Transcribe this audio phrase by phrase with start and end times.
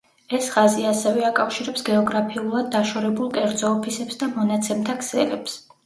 [0.35, 5.65] ეს ხაზი ასევე აკავშირებს გეოგრაფიულად დაშორებულ კერძო ოფისებს და მონაცემთა ქსელებს.